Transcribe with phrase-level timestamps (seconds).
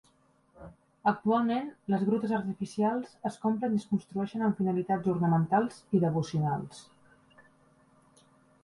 [1.09, 6.83] Actualment, les grutes artificials es compren i es construeixen amb finalitats ornamentals i devocionals.